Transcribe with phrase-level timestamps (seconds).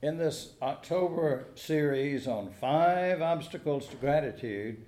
[0.00, 4.84] In this October series on five obstacles to gratitude,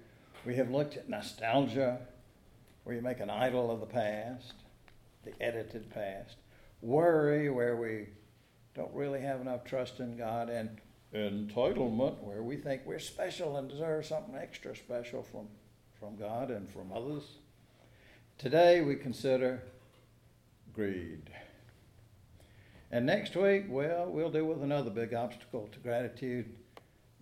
[0.46, 1.98] we have looked at nostalgia,
[2.84, 4.54] where you make an idol of the past,
[5.24, 6.36] the edited past,
[6.80, 8.06] worry, where we
[8.76, 10.78] don't really have enough trust in God, and
[11.12, 15.48] entitlement, where we think we're special and deserve something extra special from,
[15.98, 17.24] from God and from others.
[18.38, 19.60] Today we consider
[20.72, 21.30] greed.
[22.90, 26.54] And next week, well, we'll deal with another big obstacle to gratitude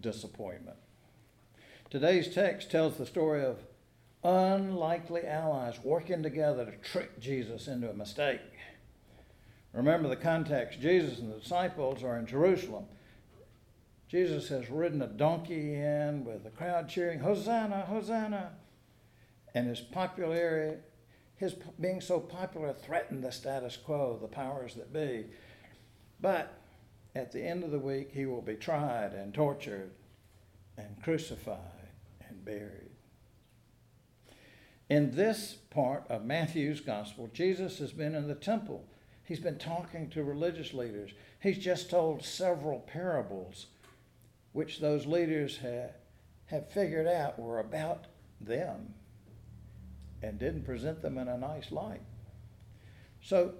[0.01, 0.79] disappointment.
[1.91, 3.59] Today's text tells the story of
[4.25, 8.41] unlikely allies working together to trick Jesus into a mistake.
[9.73, 12.87] Remember the context Jesus and the disciples are in Jerusalem.
[14.09, 18.53] Jesus has ridden a donkey in with the crowd cheering, Hosanna, Hosanna.
[19.55, 20.78] And his popularity,
[21.37, 25.27] his being so popular threatened the status quo, the powers that be.
[26.20, 26.52] But
[27.14, 29.90] at the end of the week, he will be tried and tortured
[30.77, 31.58] and crucified
[32.28, 32.91] and buried.
[34.88, 38.84] In this part of Matthew's gospel, Jesus has been in the temple.
[39.25, 41.10] He's been talking to religious leaders.
[41.41, 43.66] He's just told several parables,
[44.53, 45.92] which those leaders have,
[46.47, 48.06] have figured out were about
[48.41, 48.94] them
[50.22, 52.00] and didn't present them in a nice light.
[53.22, 53.53] So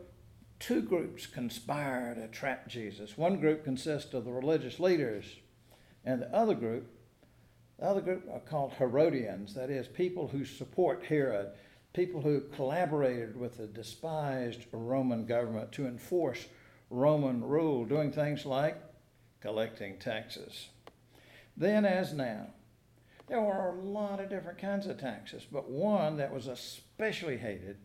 [0.59, 3.17] two groups conspire to trap Jesus.
[3.17, 5.25] One group consists of the religious leaders,
[6.05, 6.91] and the other group,
[7.79, 11.49] the other group are called Herodians, that is, people who support Herod,
[11.93, 16.47] people who collaborated with the despised Roman government to enforce
[16.91, 18.81] Roman rule, doing things like
[19.41, 20.69] collecting taxes.
[21.57, 22.49] Then, as now,
[23.27, 27.77] there were a lot of different kinds of taxes, but one that was especially hated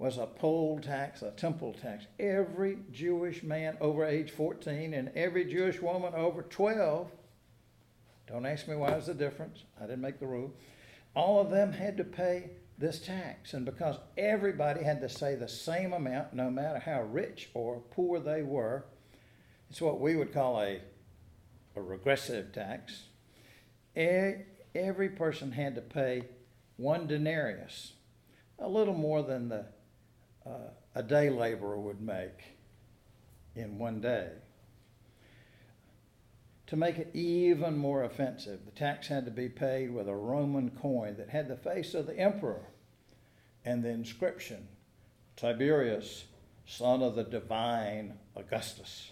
[0.00, 2.06] was a poll tax, a temple tax.
[2.18, 7.10] Every Jewish man over age 14 and every Jewish woman over 12,
[8.26, 10.54] don't ask me why there's a difference, I didn't make the rule,
[11.14, 12.48] all of them had to pay
[12.78, 13.52] this tax.
[13.52, 18.18] And because everybody had to say the same amount, no matter how rich or poor
[18.18, 18.86] they were,
[19.68, 20.80] it's what we would call a,
[21.76, 23.02] a regressive tax.
[23.94, 26.22] Every person had to pay
[26.78, 27.92] one denarius,
[28.58, 29.66] a little more than the
[30.50, 32.56] uh, a day laborer would make
[33.54, 34.28] in one day.
[36.68, 40.70] To make it even more offensive, the tax had to be paid with a Roman
[40.70, 42.62] coin that had the face of the emperor
[43.64, 44.68] and the inscription
[45.36, 46.24] Tiberius,
[46.66, 49.10] son of the divine Augustus.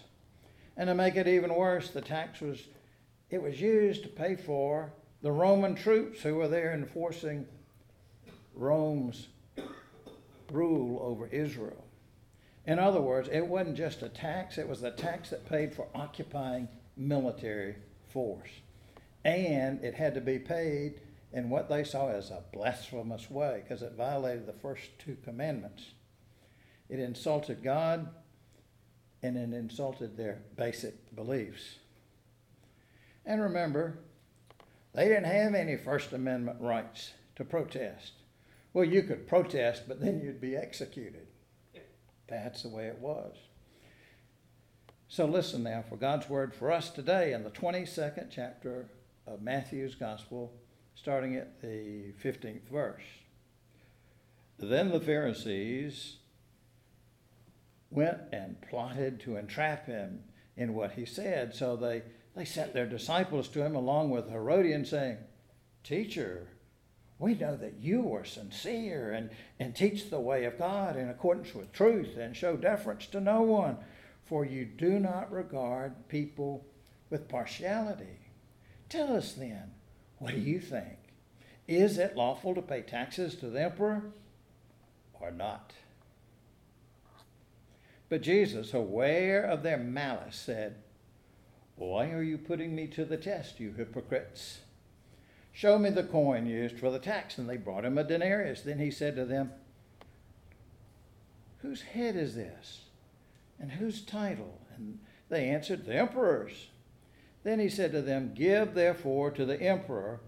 [0.77, 2.65] And to make it even worse, the tax was
[3.29, 7.45] it was used to pay for the Roman troops who were there enforcing
[8.53, 9.27] Rome's
[10.51, 11.85] rule over Israel.
[12.65, 15.87] In other words, it wasn't just a tax, it was a tax that paid for
[15.95, 17.75] occupying military
[18.09, 18.49] force.
[19.25, 21.01] And it had to be paid
[21.31, 25.83] in what they saw as a blasphemous way because it violated the first two commandments.
[26.89, 28.09] It insulted God
[29.21, 31.77] and it insulted their basic beliefs.
[33.25, 33.99] And remember,
[34.93, 38.13] they didn't have any First Amendment rights to protest.
[38.73, 41.27] Well, you could protest, but then you'd be executed.
[42.27, 43.35] That's the way it was.
[45.07, 48.91] So listen now for God's word for us today in the 22nd chapter
[49.25, 50.53] of Matthew's Gospel,
[50.93, 53.03] starting at the 15th verse.
[54.59, 56.17] Then the Pharisees
[57.89, 60.19] went and plotted to entrap him
[60.55, 61.55] in what he said.
[61.55, 62.03] So they,
[62.35, 65.17] they sent their disciples to him along with Herodian, saying,
[65.83, 66.49] Teacher,
[67.19, 71.53] we know that you are sincere and, and teach the way of God in accordance
[71.53, 73.77] with truth and show deference to no one,
[74.25, 76.65] for you do not regard people
[77.09, 78.19] with partiality.
[78.87, 79.71] Tell us then,
[80.17, 80.97] what do you think?
[81.67, 84.03] Is it lawful to pay taxes to the emperor
[85.19, 85.73] or not?
[88.07, 90.77] But Jesus, aware of their malice, said,
[91.75, 94.61] Why are you putting me to the test, you hypocrites?
[95.59, 97.37] Show me the coin used for the tax.
[97.37, 98.61] And they brought him a denarius.
[98.61, 99.51] Then he said to them,
[101.57, 102.85] Whose head is this?
[103.59, 104.61] And whose title?
[104.73, 106.69] And they answered, The emperor's.
[107.43, 110.21] Then he said to them, Give therefore to the emperor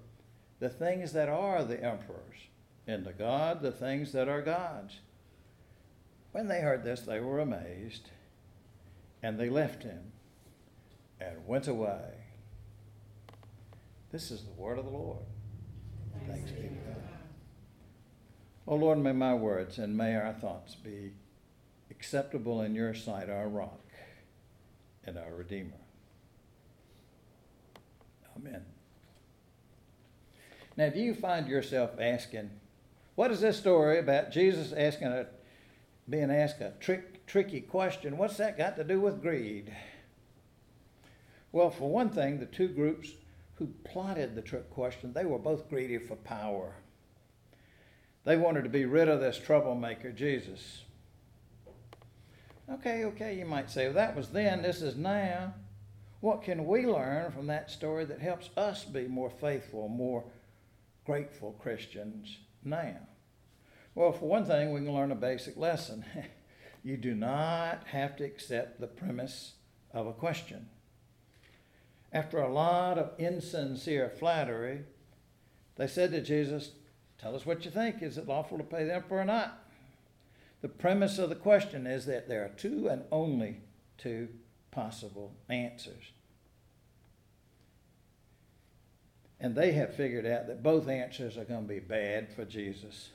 [0.59, 2.49] the things that are the emperor's,
[2.85, 4.99] and to God the things that are God's.
[6.33, 8.09] When they heard this, they were amazed,
[9.23, 10.11] and they left him
[11.21, 12.20] and went away
[14.11, 15.19] this is the word of the Lord.
[16.27, 16.95] Thanks be to God.
[18.67, 21.11] Oh Lord, may my words and may our thoughts be
[21.89, 23.79] acceptable in your sight, our rock
[25.05, 25.79] and our Redeemer.
[28.37, 28.65] Amen.
[30.77, 32.49] Now, do you find yourself asking,
[33.15, 35.27] what is this story about Jesus asking a,
[36.09, 38.17] being asked a trick, tricky question?
[38.17, 39.75] What's that got to do with greed?
[41.51, 43.09] Well, for one thing, the two groups
[43.61, 46.73] who plotted the trick question, they were both greedy for power.
[48.23, 50.81] They wanted to be rid of this troublemaker, Jesus.
[52.67, 55.53] Okay, okay, you might say, well, that was then, this is now.
[56.21, 60.23] What can we learn from that story that helps us be more faithful, more
[61.05, 62.97] grateful Christians now?
[63.93, 66.03] Well, for one thing, we can learn a basic lesson.
[66.83, 69.53] you do not have to accept the premise
[69.93, 70.67] of a question.
[72.13, 74.81] After a lot of insincere flattery,
[75.77, 76.71] they said to Jesus,
[77.17, 78.01] Tell us what you think.
[78.01, 79.59] Is it lawful to pay the emperor or not?
[80.61, 83.61] The premise of the question is that there are two and only
[83.97, 84.29] two
[84.71, 86.11] possible answers.
[89.39, 93.09] And they have figured out that both answers are going to be bad for Jesus.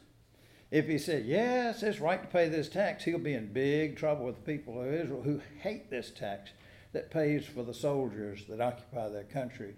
[0.70, 4.26] If he said, Yes, it's right to pay this tax, he'll be in big trouble
[4.26, 6.50] with the people of Israel who hate this tax
[6.92, 9.74] that pays for the soldiers that occupy their country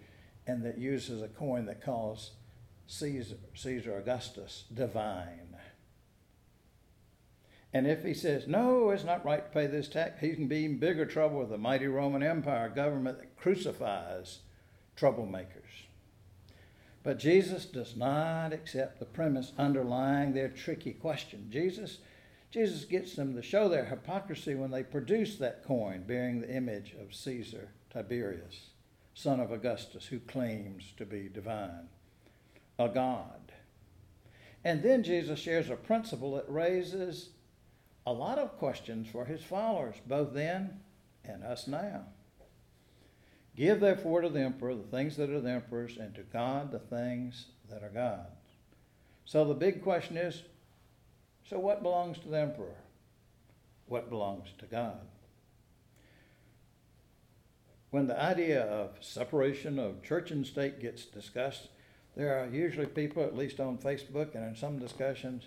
[0.47, 2.33] and that uses a coin that calls
[2.87, 5.57] Caesar, Caesar Augustus divine.
[7.73, 10.65] And if he says, no, it's not right to pay this tax, he can be
[10.65, 14.39] in bigger trouble with the mighty Roman Empire government that crucifies
[14.97, 15.85] troublemakers.
[17.03, 21.49] But Jesus does not accept the premise underlying their tricky question.
[21.51, 21.99] Jesus,
[22.51, 26.95] Jesus gets them to show their hypocrisy when they produce that coin bearing the image
[27.01, 28.71] of Caesar Tiberius,
[29.15, 31.89] son of Augustus, who claims to be divine,
[32.79, 33.53] a god.
[34.65, 37.31] And then Jesus shares a principle that raises
[38.07, 40.81] a lot of questions for his followers, both then
[41.25, 42.07] and us now.
[43.55, 46.79] Give therefore to the emperor the things that are the emperor's, and to God the
[46.79, 48.31] things that are God's.
[49.25, 50.43] So the big question is
[51.49, 52.77] so what belongs to the emperor?
[53.87, 55.01] What belongs to God?
[57.91, 61.69] When the idea of separation of church and state gets discussed,
[62.17, 65.45] there are usually people, at least on Facebook and in some discussions,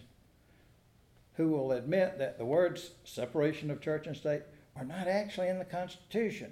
[1.36, 4.42] who will admit that the words separation of church and state
[4.76, 6.52] are not actually in the Constitution.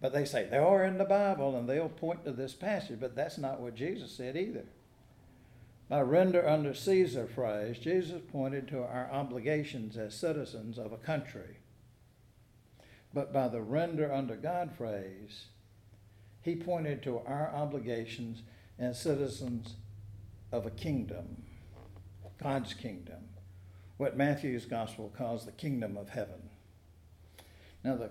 [0.00, 3.14] But they say they are in the Bible and they'll point to this passage, but
[3.14, 4.64] that's not what Jesus said either.
[5.88, 11.58] By render under Caesar phrase, Jesus pointed to our obligations as citizens of a country.
[13.12, 15.46] But by the render under God phrase,
[16.40, 18.42] he pointed to our obligations
[18.78, 19.74] as citizens
[20.50, 21.42] of a kingdom.
[22.42, 23.28] God's kingdom,
[23.96, 26.50] what Matthew's gospel calls the kingdom of heaven.
[27.82, 28.10] Now, the,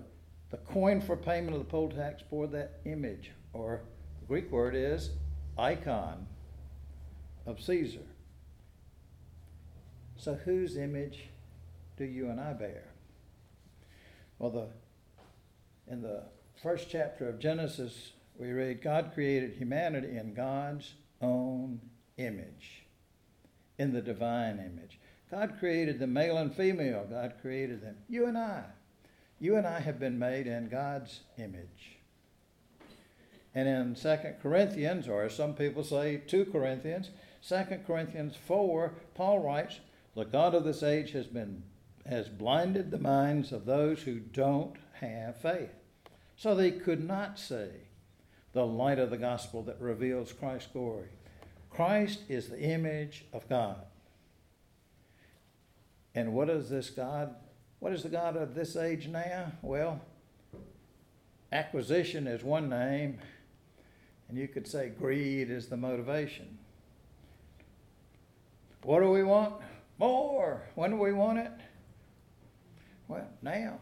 [0.50, 3.82] the coin for payment of the poll tax bore that image, or
[4.20, 5.10] the Greek word is
[5.58, 6.26] icon
[7.46, 8.06] of Caesar.
[10.16, 11.24] So, whose image
[11.96, 12.84] do you and I bear?
[14.38, 16.24] Well, the, in the
[16.62, 21.80] first chapter of Genesis, we read God created humanity in God's own
[22.16, 22.84] image
[23.78, 24.98] in the divine image.
[25.30, 27.06] God created the male and female.
[27.10, 27.96] God created them.
[28.08, 28.64] You and I.
[29.40, 31.98] You and I have been made in God's image.
[33.54, 37.10] And in 2 Corinthians, or as some people say, 2 Corinthians,
[37.46, 39.80] 2 Corinthians 4, Paul writes,
[40.14, 41.62] The God of this age has been
[42.06, 45.70] has blinded the minds of those who don't have faith.
[46.36, 47.68] So they could not see
[48.52, 51.08] the light of the gospel that reveals Christ's glory.
[51.70, 53.78] Christ is the image of God.
[56.14, 57.34] And what is this God?
[57.80, 59.52] What is the God of this age now?
[59.62, 60.00] Well,
[61.50, 63.18] acquisition is one name,
[64.28, 66.58] and you could say greed is the motivation.
[68.84, 69.54] What do we want?
[69.98, 70.62] More.
[70.74, 71.52] When do we want it?
[73.08, 73.78] Well, now.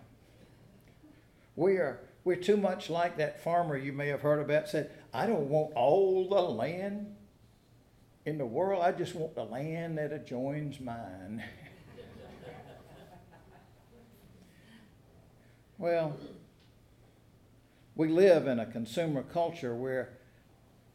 [1.57, 5.27] We are we're too much like that farmer you may have heard about said, I
[5.27, 7.17] don't want all the land
[8.25, 11.43] in the world, I just want the land that adjoins mine.
[15.79, 16.17] well,
[17.97, 20.11] we live in a consumer culture where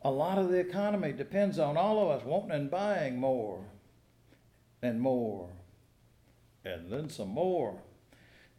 [0.03, 3.65] a lot of the economy depends on all of us wanting and buying more
[4.81, 5.49] and more
[6.67, 7.81] and then some more.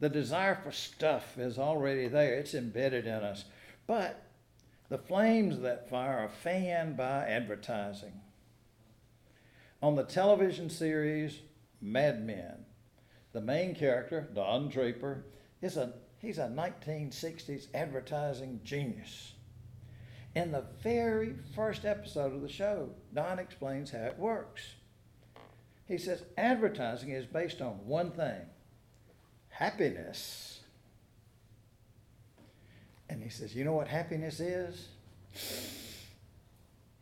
[0.01, 3.45] The desire for stuff is already there, it's embedded in us.
[3.87, 4.23] But
[4.89, 8.21] the flames of that fire are fanned by advertising
[9.83, 11.41] on the television series
[11.81, 12.65] Mad Men.
[13.33, 15.25] The main character, Don Draper,
[15.61, 19.35] is a he's a 1960s advertising genius.
[20.35, 24.63] In the very first episode of the show, Don explains how it works.
[25.89, 28.43] He says advertising is based on one thing
[29.49, 30.61] happiness.
[33.09, 34.89] And he says, You know what happiness is?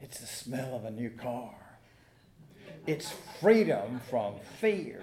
[0.00, 1.54] It's the smell of a new car.
[2.86, 5.02] It's freedom from fear.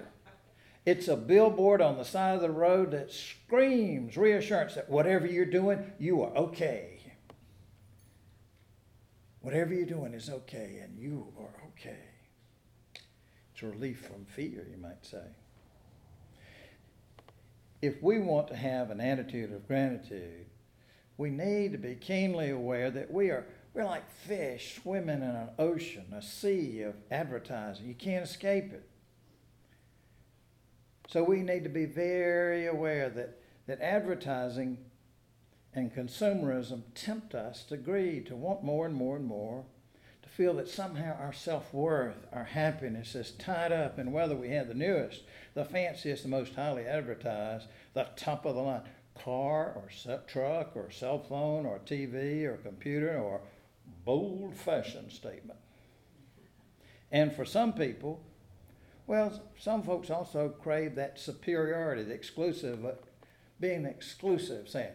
[0.86, 5.44] It's a billboard on the side of the road that screams reassurance that whatever you're
[5.44, 7.00] doing, you are okay.
[9.40, 12.13] Whatever you're doing is okay, and you are okay.
[13.64, 15.24] Relief from fear, you might say.
[17.82, 20.46] If we want to have an attitude of gratitude,
[21.16, 25.48] we need to be keenly aware that we are we're like fish swimming in an
[25.58, 27.86] ocean, a sea of advertising.
[27.86, 28.88] You can't escape it.
[31.08, 34.78] So we need to be very aware that, that advertising
[35.74, 39.64] and consumerism tempt us to greed, to want more and more and more,
[40.36, 44.66] feel that somehow our self worth, our happiness is tied up in whether we have
[44.66, 45.22] the newest,
[45.54, 48.82] the fanciest, the most highly advertised, the top of the line
[49.14, 49.88] car or
[50.26, 53.40] truck or cell phone or TV or computer or
[54.04, 55.58] bold fashion statement.
[57.12, 58.20] And for some people,
[59.06, 62.92] well, some folks also crave that superiority, the exclusive, uh,
[63.60, 64.94] being exclusive, saying,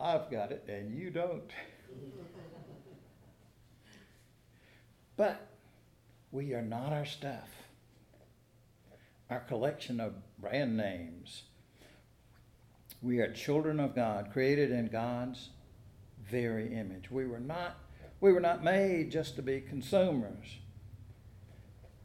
[0.00, 1.50] I've got it and you don't.
[5.20, 5.48] but
[6.32, 7.50] we are not our stuff.
[9.28, 11.42] Our collection of brand names.
[13.02, 15.50] We are children of God, created in God's
[16.26, 17.10] very image.
[17.10, 17.76] We were not
[18.22, 20.56] we were not made just to be consumers.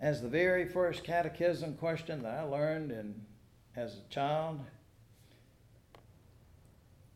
[0.01, 3.21] As the very first catechism question that I learned in,
[3.77, 4.59] as a child,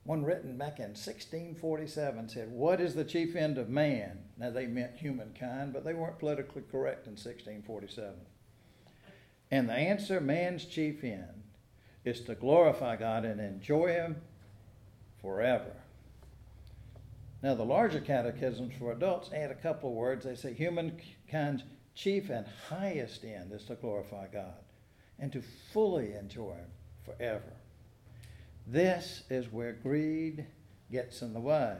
[0.03, 4.19] one written back in 1647 said, What is the chief end of man?
[4.37, 8.15] Now, they meant humankind, but they weren't politically correct in 1647.
[9.51, 11.43] And the answer man's chief end
[12.05, 14.21] is to glorify God and enjoy Him
[15.21, 15.73] forever.
[17.41, 20.25] Now, the larger catechisms for adults add a couple of words.
[20.25, 21.63] They say humankind's
[21.95, 24.63] chief and highest end is to glorify God
[25.19, 25.41] and to
[25.71, 26.71] fully enjoy Him
[27.05, 27.53] forever.
[28.71, 30.45] This is where greed
[30.91, 31.77] gets in the way.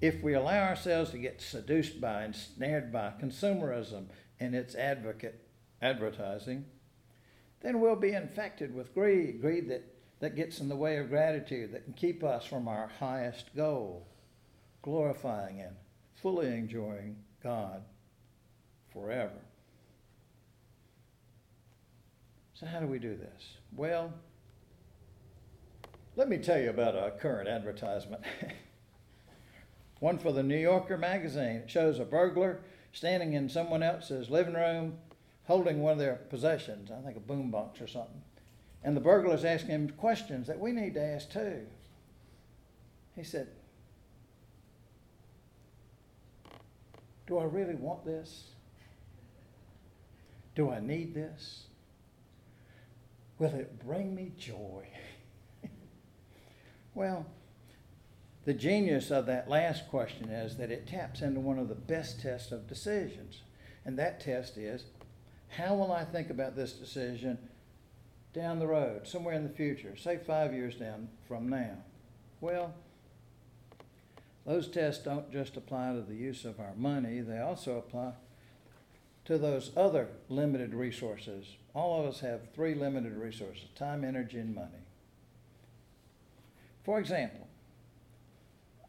[0.00, 4.06] If we allow ourselves to get seduced by and snared by consumerism
[4.40, 5.46] and its advocate
[5.80, 6.64] advertising,
[7.60, 9.84] then we'll be infected with greed, greed that,
[10.18, 14.08] that gets in the way of gratitude, that can keep us from our highest goal
[14.82, 15.76] glorifying and
[16.14, 17.84] fully enjoying God
[18.92, 19.30] forever.
[22.54, 23.58] So, how do we do this?
[23.76, 24.12] Well,
[26.16, 28.22] let me tell you about a current advertisement.
[30.00, 31.56] One for the New Yorker magazine.
[31.56, 32.60] It shows a burglar
[32.92, 34.98] standing in someone else's living room
[35.44, 38.22] holding one of their possessions, I think a boombox or something.
[38.84, 41.66] And the burglar is asking him questions that we need to ask too.
[43.14, 43.48] He said,
[47.26, 48.48] Do I really want this?
[50.54, 51.64] Do I need this?
[53.38, 54.86] Will it bring me joy?
[56.94, 57.26] well,
[58.44, 62.20] the genius of that last question is that it taps into one of the best
[62.20, 63.42] tests of decisions.
[63.84, 64.84] And that test is
[65.48, 67.38] how will I think about this decision
[68.32, 71.76] down the road, somewhere in the future, say five years down from now?
[72.40, 72.74] Well,
[74.46, 78.14] those tests don't just apply to the use of our money, they also apply
[79.24, 81.46] to those other limited resources.
[81.74, 84.81] All of us have three limited resources time, energy, and money.
[86.84, 87.46] For example,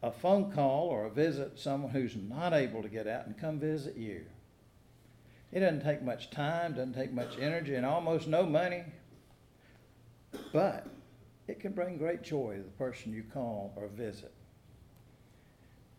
[0.02, 3.58] a phone call or a visit someone who's not able to get out and come
[3.58, 4.26] visit you.
[5.52, 8.84] It doesn't take much time, doesn't take much energy, and almost no money,
[10.52, 10.86] but
[11.46, 14.32] it can bring great joy to the person you call or visit.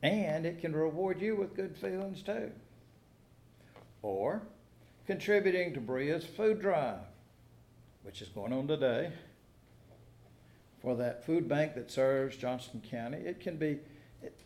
[0.03, 2.51] And it can reward you with good feelings too.
[4.01, 4.43] Or
[5.07, 6.99] contributing to Berea's food drive,
[8.03, 9.13] which is going on today,
[10.85, 13.17] for that food bank that serves Johnston County.
[13.17, 13.79] It can be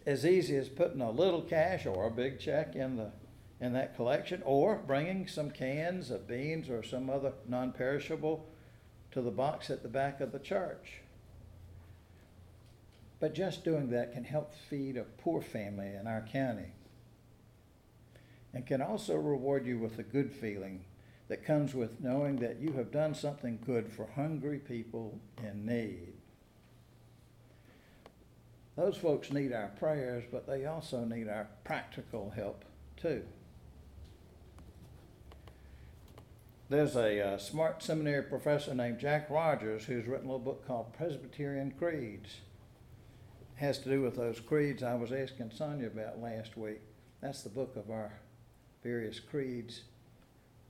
[0.06, 3.12] as easy as putting a little cash or a big check in the
[3.60, 8.48] in that collection, or bringing some cans of beans or some other non-perishable
[9.12, 11.02] to the box at the back of the church.
[13.20, 16.72] But just doing that can help feed a poor family in our county
[18.54, 20.86] and can also reward you with a good feeling
[21.28, 26.19] that comes with knowing that you have done something good for hungry people in need.
[28.80, 32.64] Those folks need our prayers, but they also need our practical help
[32.96, 33.24] too.
[36.70, 40.94] There's a uh, smart seminary professor named Jack Rogers who's written a little book called
[40.94, 42.38] Presbyterian Creeds.
[43.58, 46.80] It has to do with those creeds I was asking Sonia about last week.
[47.22, 48.14] That's the book of our
[48.82, 49.82] various creeds,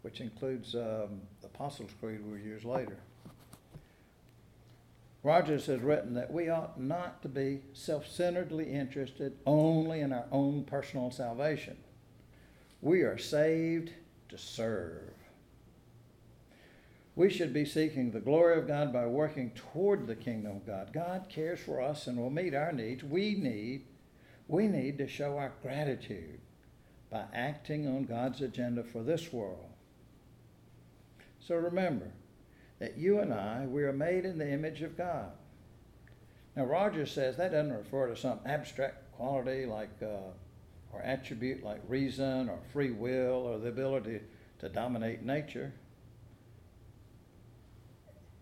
[0.01, 2.97] which includes um, the Apostles' Creed we'll use later.
[5.21, 10.25] Rogers has written that we ought not to be self centeredly interested only in our
[10.31, 11.77] own personal salvation.
[12.81, 13.91] We are saved
[14.29, 15.13] to serve.
[17.15, 20.93] We should be seeking the glory of God by working toward the kingdom of God.
[20.93, 23.03] God cares for us and will meet our needs.
[23.03, 23.83] We need,
[24.47, 26.39] we need to show our gratitude
[27.09, 29.69] by acting on God's agenda for this world.
[31.41, 32.11] So remember
[32.79, 35.31] that you and I, we are made in the image of God.
[36.55, 40.31] Now, Rogers says that doesn't refer to some abstract quality like, uh,
[40.91, 44.21] or attribute like reason or free will or the ability
[44.59, 45.73] to dominate nature.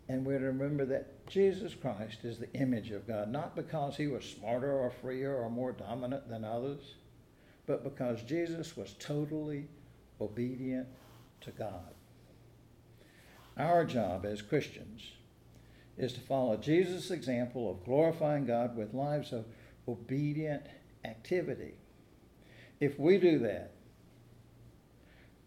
[0.10, 4.08] And we're to remember that Jesus Christ is the image of God, not because he
[4.08, 6.96] was smarter or freer or more dominant than others,
[7.66, 9.68] but because Jesus was totally
[10.22, 10.88] obedient
[11.42, 11.94] to God.
[13.58, 15.12] Our job as Christians
[15.98, 19.46] is to follow Jesus' example of glorifying God with lives of
[19.88, 20.64] obedient
[21.04, 21.74] activity.
[22.80, 23.72] If we do that,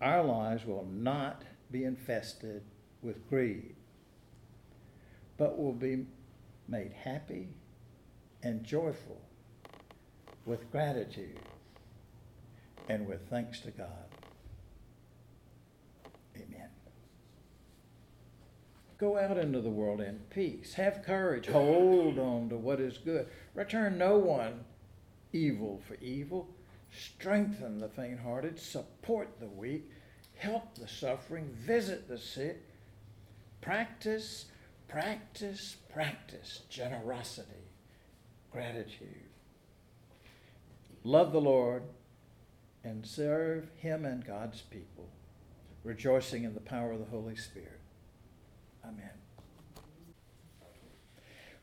[0.01, 2.63] our lives will not be infested
[3.03, 3.77] with greed
[5.41, 6.05] but will be
[6.69, 7.49] made happy
[8.43, 9.19] and joyful
[10.45, 11.41] with gratitude
[12.91, 13.89] and with thanks to God.
[16.37, 16.69] Amen.
[19.01, 20.75] Go out into the world in peace.
[20.75, 21.47] Have courage.
[21.47, 23.27] Hold on to what is good.
[23.55, 24.65] Return no one
[25.33, 26.49] evil for evil.
[26.93, 28.61] Strengthen the faint hearted.
[28.61, 29.91] Support the weak.
[30.37, 31.49] Help the suffering.
[31.67, 32.63] Visit the sick.
[33.63, 34.47] Practice
[34.91, 37.69] Practice, practice generosity,
[38.51, 39.29] gratitude.
[41.05, 41.85] Love the Lord
[42.83, 45.09] and serve Him and God's people,
[45.85, 47.80] rejoicing in the power of the Holy Spirit.
[48.85, 49.11] Amen.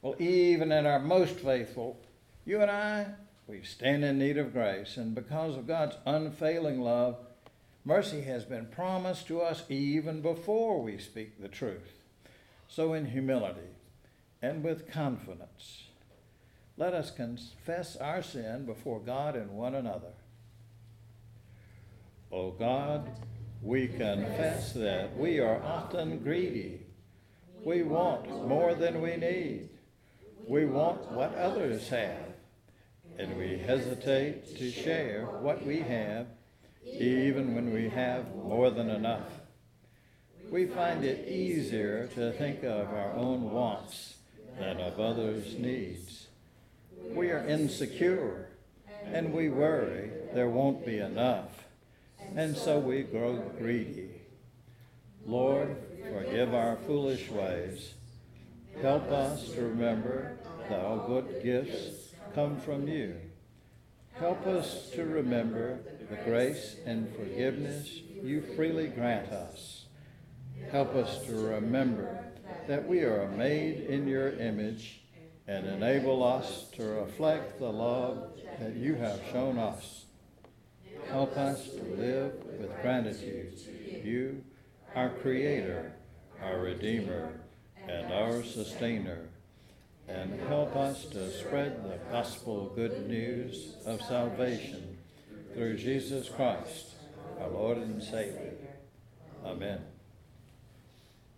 [0.02, 2.00] Well, even in our most faithful,
[2.46, 3.08] you and I,
[3.48, 7.18] we stand in need of grace, and because of God's unfailing love,
[7.84, 11.94] mercy has been promised to us even before we speak the truth.
[12.68, 13.76] So, in humility
[14.42, 15.86] and with confidence,
[16.78, 20.14] let us confess our sin before God and one another.
[22.32, 23.10] O God,
[23.62, 26.82] we confess that we are often greedy.
[27.64, 29.70] We want more than we need.
[30.48, 32.34] We want what others have,
[33.18, 36.28] and we hesitate to share what we have,
[36.86, 39.30] even when we have more than enough
[40.50, 44.16] we find it easier to think of our own wants
[44.58, 46.28] than of others' needs.
[47.10, 48.50] We are insecure
[49.06, 51.66] and we worry there won't be enough,
[52.36, 54.22] and so we grow greedy.
[55.26, 55.78] Lord,
[56.14, 57.94] forgive our foolish ways.
[58.82, 60.38] Help us to remember
[60.70, 63.16] that all good gifts come from you.
[64.14, 67.90] Help us to remember the grace and forgiveness
[68.24, 69.86] you freely grant us.
[70.72, 72.26] Help us to remember
[72.68, 75.02] that we are made in your image
[75.48, 80.06] and enable us to reflect the love that you have shown us.
[81.10, 84.44] Help us to live with gratitude to you,
[84.96, 85.94] our Creator,
[86.44, 87.32] our Redeemer,
[87.88, 89.20] and our Sustainer.
[90.08, 94.98] And help us to spread the gospel good news of salvation
[95.54, 96.94] through Jesus Christ,
[97.42, 98.54] our Lord and Savior.
[99.46, 99.80] Amen.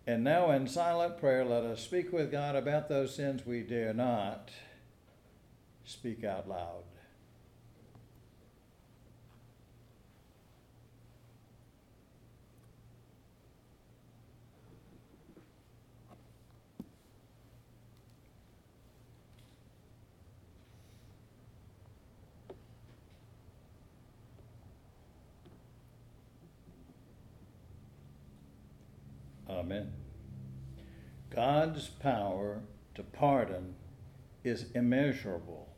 [0.06, 3.92] And now, in silent prayer, let us speak with God about those sins we dare
[3.92, 4.50] not
[5.84, 6.84] speak out loud.
[29.70, 29.92] Amen.
[31.32, 32.60] God's power
[32.96, 33.76] to pardon
[34.42, 35.68] is immeasurable.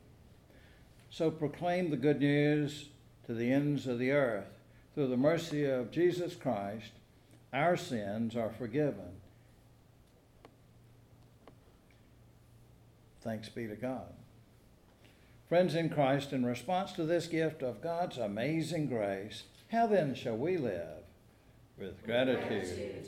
[1.11, 2.89] So proclaim the good news
[3.27, 4.47] to the ends of the earth.
[4.95, 6.91] Through the mercy of Jesus Christ,
[7.51, 9.19] our sins are forgiven.
[13.21, 14.11] Thanks be to God.
[15.47, 20.37] Friends in Christ, in response to this gift of God's amazing grace, how then shall
[20.37, 21.03] we live?
[21.77, 23.07] With gratitude,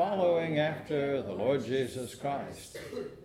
[0.00, 2.78] following after the Lord Jesus Christ,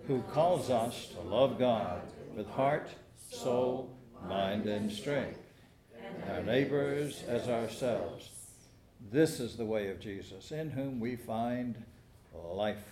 [0.07, 2.01] who calls us to love God
[2.35, 2.89] with heart,
[3.31, 5.39] soul, mind, and strength,
[6.29, 8.29] our neighbors as ourselves.
[9.09, 11.81] This is the way of Jesus, in whom we find
[12.33, 12.83] life.